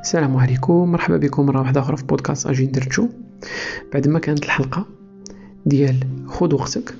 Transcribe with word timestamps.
السلام 0.00 0.36
عليكم 0.36 0.92
مرحبا 0.92 1.16
بكم 1.16 1.46
مرة 1.46 1.60
واحدة 1.60 1.80
أخرى 1.80 1.96
في 1.96 2.04
بودكاست 2.04 2.46
أجي 2.46 2.66
درتشو 2.66 3.08
بعد 3.92 4.08
ما 4.08 4.18
كانت 4.18 4.44
الحلقة 4.44 4.86
ديال 5.66 6.04
خذ 6.26 6.54
وقتك 6.54 6.94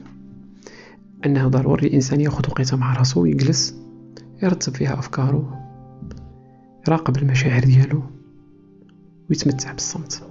انه 1.26 1.48
ضروري 1.48 1.86
الإنسان 1.86 2.20
ياخذ 2.20 2.50
وقته 2.50 2.76
مع 2.76 2.92
راسو 2.92 3.24
يجلس 3.24 3.76
يرتب 4.42 4.74
فيها 4.74 4.98
افكارو 4.98 5.44
يراقب 6.88 7.16
المشاعر 7.16 7.60
ديالو 7.60 8.02
ويتمتع 9.30 9.72
بالصمت. 9.72 10.22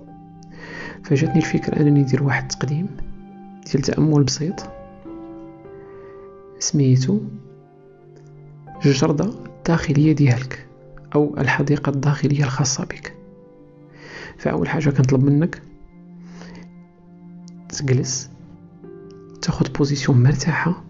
فجاتني 1.03 1.37
الفكرة 1.37 1.79
أنني 1.79 2.01
ندير 2.01 2.23
واحد 2.23 2.43
التقديم 2.43 2.87
ديال 3.71 3.83
تأمل 3.83 4.23
بسيط. 4.23 4.63
سميتو 6.59 7.19
الجردة 8.85 9.29
الداخلية 9.57 10.15
ديالك. 10.15 10.66
أو 11.15 11.37
الحديقة 11.37 11.89
الداخلية 11.89 12.43
الخاصة 12.43 12.85
بك. 12.85 13.17
فأول 14.37 14.69
حاجة 14.69 14.89
كنطلب 14.89 15.23
منك 15.23 15.61
تجلس 17.69 18.29
تاخد 19.41 19.73
بوزيسيون 19.73 20.23
مرتاحة 20.23 20.83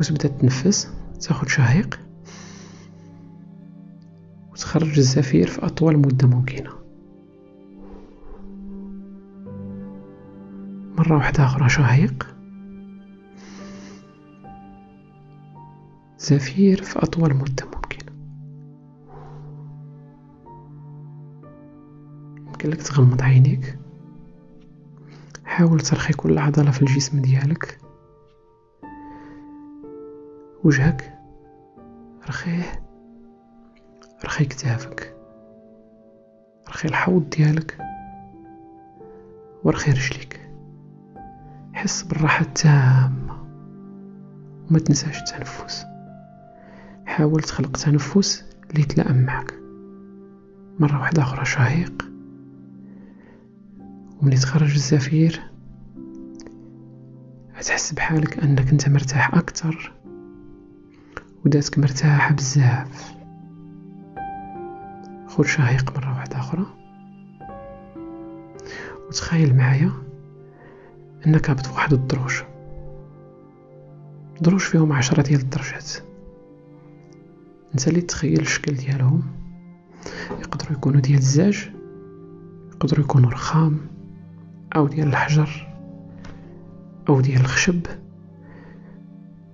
وتبدأ 0.00 0.28
تنفس 0.28 0.88
تاخد 1.20 1.48
شهيق 1.48 2.00
وتخرج 4.52 4.98
الزفير 4.98 5.46
في 5.46 5.66
أطول 5.66 5.96
مدة 5.96 6.28
ممكنة. 6.28 6.70
مرة 10.98 11.16
واحدة 11.16 11.44
أخرى 11.44 11.68
شهيق. 11.68 12.36
زفير 16.18 16.82
في 16.82 16.98
أطول 16.98 17.34
مدة 17.34 17.64
ممكنة. 17.64 17.81
يمكن 22.64 22.78
لك 22.78 22.82
تغمض 22.82 23.22
عينيك. 23.22 23.78
حاول 25.44 25.80
ترخي 25.80 26.12
كل 26.12 26.38
عضلة 26.38 26.70
في 26.70 26.82
الجسم 26.82 27.22
ديالك. 27.22 27.78
وجهك. 30.64 31.18
رخيه. 32.28 32.84
رخي 34.24 34.44
كتافك. 34.44 35.16
رخي 36.68 36.88
الحوض 36.88 37.30
ديالك. 37.30 37.78
ورخي 39.64 39.90
رجليك. 39.90 40.50
حس 41.72 42.02
بالراحة 42.02 42.44
التامة. 42.44 43.42
وما 44.70 44.78
تنساش 44.78 45.18
التنفس. 45.18 45.84
حاول 47.06 47.40
تخلق 47.40 47.76
تنفس 47.76 48.44
اللي 48.70 48.80
يتلائم 48.80 49.22
معك. 49.22 49.54
مرة 50.78 51.00
واحدة 51.00 51.22
أخرى 51.22 51.44
شهيق. 51.44 52.11
ومن 54.22 54.32
يتخرج 54.32 54.72
الزفير 54.72 55.42
تحس 57.60 57.92
بحالك 57.92 58.38
أنك 58.38 58.68
أنت 58.68 58.88
مرتاح 58.88 59.34
أكتر 59.34 59.92
وداتك 61.44 61.78
مرتاحة 61.78 62.34
بزاف. 62.34 63.14
خذ 65.26 65.44
شهيق 65.44 65.96
مرة 65.96 66.08
واحدة 66.08 66.38
أخرى. 66.38 66.66
وتخيل 69.08 69.56
معايا 69.56 69.92
أنك 71.26 71.50
هبط 71.50 71.66
واحد 71.68 71.92
الدروج. 71.92 72.42
دروج 74.40 74.60
فيهم 74.60 74.92
عشرة 74.92 75.22
ديال 75.22 75.40
الدرجات. 75.40 75.92
أنت 77.74 77.88
اللي 77.88 78.00
تخيل 78.00 78.40
الشكل 78.40 78.74
ديالهم. 78.74 79.22
يقدروا 80.40 80.72
يكونوا 80.72 81.00
ديال 81.00 81.18
الزاج 81.18 81.70
يقدروا 82.74 83.04
يكونوا 83.04 83.30
رخام. 83.30 83.78
أو 84.76 84.86
ديال 84.86 85.08
الحجر 85.08 85.68
أو 87.08 87.20
ديال 87.20 87.40
الخشب. 87.40 87.86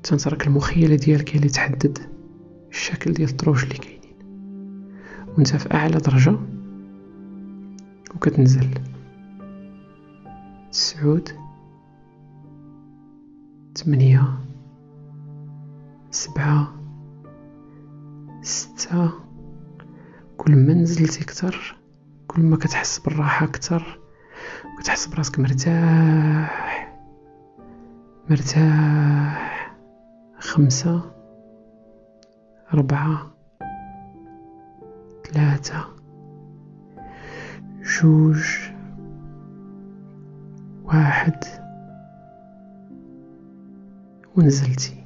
تنترك 0.03 0.47
المخيلة 0.47 0.97
ديالك 0.97 1.37
اللي 1.37 1.49
تحدد 1.49 1.99
الشكل 2.71 3.13
ديال 3.13 3.31
الدروج 3.31 3.63
اللي 3.63 3.75
كاينين. 3.75 3.99
وأنت 5.29 5.57
في 5.57 5.75
أعلى 5.75 5.99
درجة 5.99 6.37
وكتنزل. 8.15 8.69
تسعود 10.73 11.29
ثمانية 13.77 14.39
سبعة 16.11 16.75
ستة. 18.43 19.11
كل 20.37 20.57
ما 20.57 20.75
نزلتي 20.75 21.25
كتر 21.25 21.77
كل 22.27 22.43
ما 22.43 22.57
كتحس 22.57 22.99
بالراحة 22.99 23.47
كتر 23.47 23.99
كتحس 24.79 25.07
براسك 25.07 25.39
مرتاح. 25.39 26.95
مرتاح. 28.31 29.75
خمسة. 30.39 31.11
أربعة 32.75 33.31
ثلاثة. 35.25 35.85
جوج. 37.83 38.45
واحد. 40.85 41.45
ونزلتي. 44.37 45.05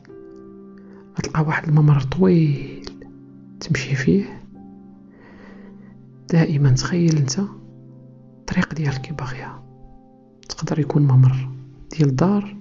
غتلقى 1.18 1.42
واحد 1.42 1.68
الممر 1.68 2.00
طويل. 2.00 2.90
تمشي 3.60 3.94
فيه. 3.96 4.42
دائما 6.32 6.70
تخيل 6.70 7.16
انت. 7.16 7.61
الطريق 8.52 8.74
ديالك 8.74 9.12
باغيها 9.12 9.62
تقدر 10.48 10.78
يكون 10.78 11.02
ممر 11.02 11.48
ديال 11.90 12.16
دار 12.16 12.56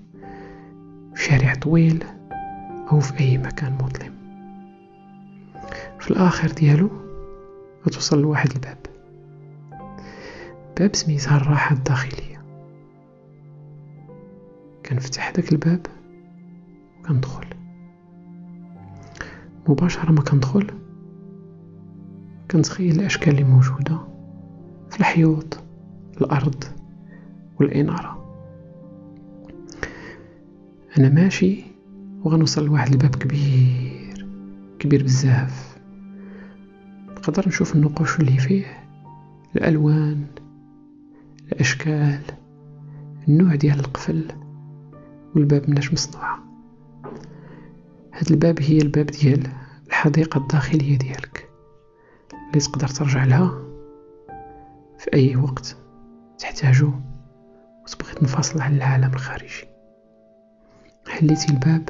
في 1.15 1.23
شارع 1.23 1.55
طويل 1.55 2.03
أو 2.91 2.99
في 2.99 3.19
أي 3.19 3.37
مكان 3.37 3.73
مظلم. 3.73 4.13
في 5.99 6.11
الآخر 6.11 6.47
ديالو 6.51 6.89
غتوصل 7.85 8.21
لواحد 8.21 8.51
الباب. 8.51 8.77
باب 10.79 10.95
سميتها 10.95 11.37
الراحة 11.37 11.75
الداخلية. 11.75 12.43
كنفتح 14.85 15.29
داك 15.31 15.51
الباب 15.51 15.87
وكندخل. 16.99 17.45
مباشرة 19.67 20.11
ما 20.11 20.21
كندخل 20.21 20.67
كنتخيل 22.51 22.99
الأشكال 22.99 23.33
اللي 23.33 23.43
موجودة 23.43 23.97
في 24.89 24.99
الحيوط. 24.99 25.60
الأرض 26.21 26.63
والاناره 27.59 28.21
أنا 30.97 31.09
ماشي 31.09 31.63
وغنوصل 32.23 32.65
لواحد 32.65 32.91
الباب 32.91 33.15
كبير 33.15 34.27
كبير 34.79 35.03
بزاف. 35.03 35.77
نقدر 37.11 37.47
نشوف 37.47 37.75
النقوش 37.75 38.19
اللي 38.19 38.37
فيه 38.37 38.65
الألوان 39.55 40.25
الأشكال 41.51 42.21
النوع 43.27 43.55
ديال 43.55 43.79
القفل 43.79 44.25
والباب 45.35 45.69
مناش 45.69 45.93
مصنوعه 45.93 46.39
هاد 48.13 48.31
الباب 48.31 48.61
هي 48.61 48.77
الباب 48.77 49.05
ديال 49.05 49.47
الحديقة 49.87 50.37
الداخلية 50.37 50.97
ديالك. 50.97 51.49
اللي 52.33 52.59
تقدر 52.59 52.87
ترجع 52.87 53.25
لها 53.25 53.61
في 54.97 55.13
أي 55.13 55.35
وقت. 55.35 55.77
تحتاجو 56.41 56.91
وتبغي 57.83 58.13
تنفصل 58.13 58.61
عن 58.61 58.75
العالم 58.75 59.13
الخارجي. 59.13 59.65
حليتي 61.07 61.51
الباب 61.51 61.89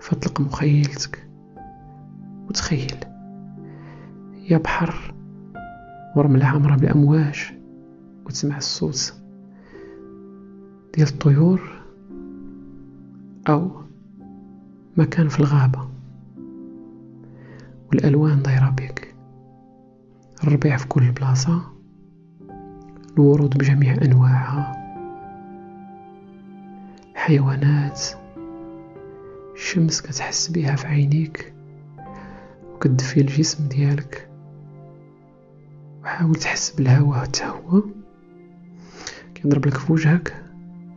فاطلق 0.00 0.40
مخيلتك 0.40 1.28
وتخيل. 2.48 2.96
يا 4.50 4.58
بحر 4.58 5.14
ورملة 6.16 6.46
عامرة 6.46 6.76
بالأمواج 6.76 7.52
وتسمع 8.26 8.56
الصوت 8.56 9.14
ديال 10.94 11.08
الطيور 11.08 11.82
أو 13.48 13.70
مكان 14.96 15.28
في 15.28 15.40
الغابة. 15.40 15.88
والألوان 17.88 18.42
دايرة 18.42 18.70
بك 18.70 19.14
الربيع 20.44 20.76
في 20.76 20.88
كل 20.88 21.12
بلاصة. 21.12 21.71
الورود 23.18 23.58
بجميع 23.58 23.94
أنواعها. 24.02 24.72
حيوانات. 27.14 28.00
الشمس 29.54 30.00
كتحس 30.00 30.48
بها 30.48 30.76
في 30.76 30.86
عينيك 30.86 31.52
وكتدفي 32.74 33.20
الجسم 33.20 33.68
ديالك. 33.68 34.28
وحاول 36.02 36.34
تحس 36.34 36.70
بالهواء 36.70 37.24
تهوى 37.24 37.82
كيضرب 39.34 39.66
لك 39.66 39.76
في 39.76 39.92
وجهك 39.92 40.44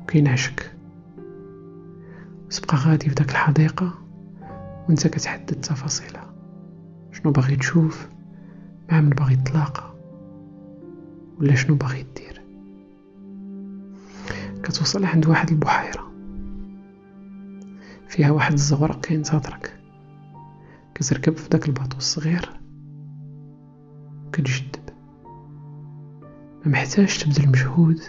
وكينعشك. 0.01 0.71
تبقى 2.49 2.77
غادي 2.77 3.09
في 3.09 3.15
داك 3.15 3.29
الحديقة 3.29 3.93
وانت 4.89 5.07
كتحدد 5.07 5.61
تفاصيلها. 5.61 6.33
شنو 7.11 7.31
باغي 7.31 7.55
تشوف؟ 7.55 8.07
مع 8.91 9.01
من 9.01 9.09
باغي 9.09 9.33
يتلاقى. 9.33 9.84
ولا 11.39 11.55
شنو 11.55 11.75
باغي 11.75 12.05
دير. 12.15 12.41
كتوصل 14.63 15.05
عند 15.05 15.27
واحد 15.27 15.49
البحيرة. 15.49 16.11
فيها 18.07 18.31
واحد 18.31 18.53
الزورق 18.53 18.99
كينتظرك 18.99 19.79
كتركب 20.95 21.37
في 21.37 21.49
داك 21.49 21.67
الباطو 21.67 21.97
الصغير. 21.97 22.49
وكتجدب 24.27 24.89
ما 26.65 26.71
محتاج 26.71 27.17
تبذل 27.17 27.49
مجهود 27.49 27.99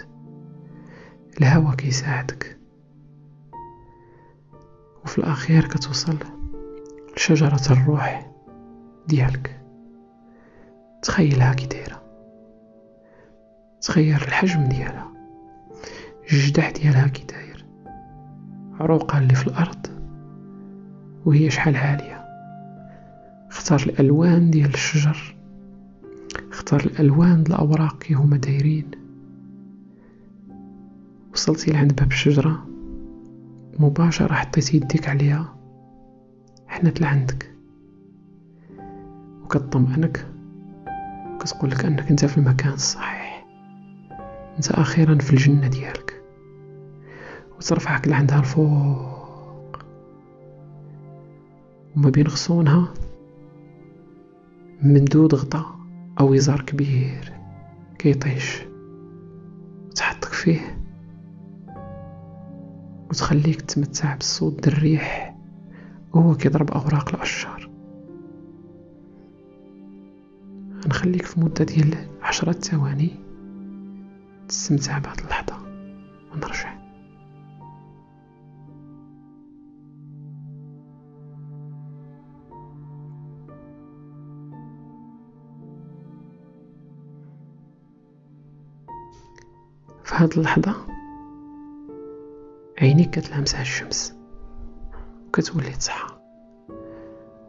الهوا 1.40 1.74
كيساعدك. 1.74 2.58
وفي 5.04 5.18
الأخير 5.18 5.68
كتوصل 5.68 6.16
لشجرة 7.16 7.62
الروح 7.70 8.32
ديالك. 9.08 9.60
تخيلها 11.02 11.54
كي 11.54 11.66
دايرة. 11.66 12.05
تغير 13.86 14.22
الحجم 14.22 14.64
ديالها. 14.64 15.12
الجدح 16.32 16.70
ديالها 16.70 17.08
كي 17.08 17.24
داير 17.24 17.66
عروقها 18.80 19.18
اللي 19.18 19.34
في 19.34 19.46
الأرض 19.46 19.86
وهي 21.24 21.50
شحال 21.50 21.76
عالية. 21.76 22.24
اختار 23.50 23.80
الألوان 23.80 24.50
ديال 24.50 24.74
الشجر. 24.74 25.36
اختار 26.50 26.80
الألوان 26.80 27.42
ديال 27.42 27.56
الأوراق 27.56 27.98
كي 27.98 28.14
هما 28.14 28.36
دايرين. 28.36 28.90
وصلتي 31.32 31.70
لعند 31.70 31.94
باب 31.94 32.10
الشجرة. 32.10 32.66
مباشرة 33.78 34.34
حطيتي 34.34 34.76
يديك 34.76 35.08
عليها. 35.08 35.56
حنت 36.66 37.00
لعندك. 37.00 37.52
وكتطمئنك 39.44 40.26
وكتقول 41.34 41.70
لك 41.70 41.84
أنك 41.84 42.10
أنت 42.10 42.24
في 42.24 42.38
المكان 42.38 42.72
الصحيح 42.72 43.25
أنت 44.56 44.70
أخيرا 44.70 45.18
في 45.18 45.32
الجنة 45.32 45.68
ديالك. 45.68 46.22
وترفعك 47.58 48.08
لعندها 48.08 48.38
الفوق. 48.38 49.78
وما 51.96 52.10
بين 52.10 52.26
غصونها 52.26 52.94
ممدود 54.82 55.34
غطا 55.34 55.76
أو 56.20 56.32
وزار 56.32 56.60
كبير 56.60 57.32
كيطيش. 57.98 58.62
وتحطك 59.90 60.32
فيه. 60.32 60.78
وتخليك 63.10 63.60
تمتع 63.60 64.14
بالصوت 64.14 64.68
الريح. 64.68 65.36
وهو 66.14 66.34
كيضرب 66.34 66.70
أوراق 66.70 67.14
الأشجار. 67.14 67.70
غنخليك 70.84 71.26
في 71.26 71.40
مدة 71.40 71.64
ديال 71.64 71.94
عشرة 72.22 72.52
ثواني. 72.52 73.25
تستمتع 74.48 74.98
بهاد 74.98 75.20
اللحظة. 75.20 75.56
ونرجع. 76.32 76.76
في 90.04 90.14
هاد 90.14 90.32
اللحظة 90.38 90.74
عينيك 92.78 93.10
كتلامسها 93.10 93.60
الشمس. 93.60 94.14
وكتولي 95.28 95.70
تصحى. 95.70 96.18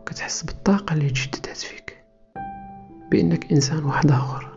وكتحس 0.02 0.44
بالطاقة 0.44 0.94
اللي 0.94 1.10
تجددات 1.10 1.58
فيك. 1.58 2.06
بأنك 3.12 3.52
إنسان 3.52 3.86
واحد 3.86 4.12
آخر. 4.12 4.57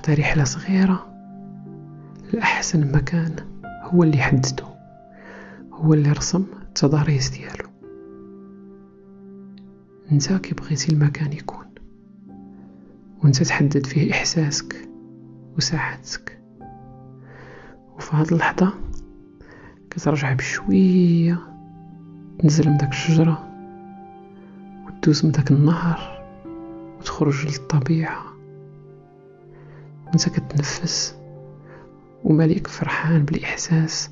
اختار 0.00 0.18
رحلة 0.18 0.44
صغيرة. 0.44 1.06
لأحسن 2.32 2.92
مكان 2.92 3.36
هو 3.82 4.02
اللي 4.02 4.18
حددو 4.18 4.64
هو 5.72 5.94
اللي 5.94 6.12
رسم 6.12 6.44
التضاريس 6.62 7.30
ديالو. 7.30 7.68
انت 10.12 10.32
كي 10.32 10.54
بغيتي 10.54 10.92
المكان 10.92 11.32
يكون 11.32 11.64
وانت 13.24 13.42
تحدد 13.42 13.86
فيه 13.86 14.12
إحساسك 14.12 14.88
وسعادتك. 15.56 16.42
وفي 17.96 18.16
هاد 18.16 18.32
اللحظة 18.32 18.72
كترجع 19.90 20.32
بشوية 20.32 21.38
تنزل 22.38 22.70
من 22.70 22.76
داك 22.76 22.90
الشجرة 22.90 23.48
وتدوز 24.86 25.26
من 25.26 25.32
داك 25.32 25.50
النهر 25.50 26.24
وتخرج 26.98 27.46
للطبيعة. 27.46 28.29
وانت 30.10 30.28
كتنفس. 30.28 31.16
ومليك 32.24 32.66
فرحان 32.66 33.24
بالإحساس 33.24 34.10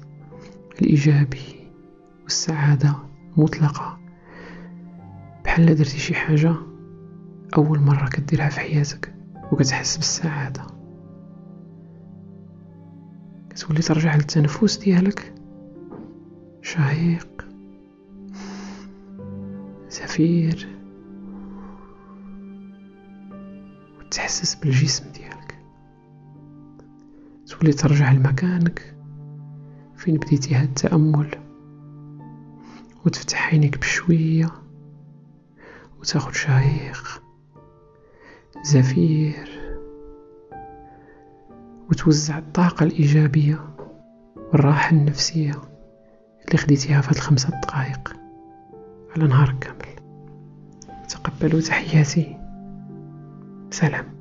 الإيجابي 0.82 1.70
والسعادة 2.22 2.94
المطلقة. 3.36 3.98
بحال 5.44 5.66
درتي 5.66 5.98
شي 5.98 6.14
حاجة 6.14 6.54
أول 7.56 7.80
مرة 7.80 8.08
كديرها 8.08 8.48
في 8.48 8.60
حياتك 8.60 9.14
وكتحس 9.52 9.96
بالسعادة. 9.96 10.66
كتولي 13.50 13.80
ترجع 13.80 14.14
للتنفس 14.14 14.78
ديالك؟ 14.78 15.34
شهيق. 16.62 17.48
زفير 19.90 20.68
وتحسس 23.98 24.54
بالجسم 24.54 25.04
ديالك 25.04 25.17
تولي 27.48 27.72
ترجع 27.72 28.12
لمكانك. 28.12 28.94
فين 29.96 30.16
بديتي 30.16 30.54
هاد 30.54 30.68
التأمل؟ 30.68 31.30
وتفتح 33.06 33.48
عينيك 33.48 33.78
بشوية. 33.78 34.50
وتاخد 36.00 36.34
شهيق. 36.34 37.22
زفير. 38.64 39.48
وتوزع 41.90 42.38
الطاقة 42.38 42.84
الإيجابية 42.84 43.58
والراحة 44.36 44.90
النفسية 44.90 45.54
اللي 46.46 46.58
خديتيها 46.58 47.00
في 47.00 47.08
هاد 47.08 47.14
الخمسة 47.14 47.50
دقائق 47.50 48.16
على 49.16 49.28
نهار 49.28 49.54
كامل. 49.60 49.98
تقبلوا 51.08 51.60
تحياتي. 51.60 52.36
سلام. 53.70 54.17